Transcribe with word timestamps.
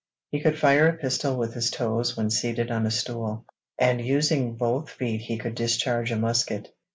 He 0.31 0.41
could 0.41 0.57
fire 0.57 0.87
a 0.87 0.97
pistol 0.97 1.37
with 1.37 1.53
his 1.53 1.69
toes 1.69 2.17
when 2.17 2.31
seated 2.31 2.71
on 2.71 2.87
a 2.87 2.89
stool, 2.89 3.45
and 3.77 4.03
using 4.03 4.55
both 4.57 4.89
feet 4.89 5.21
he 5.21 5.37
could 5.37 5.53
discharge 5.53 6.09
a 6.11 6.15
musket. 6.15 6.69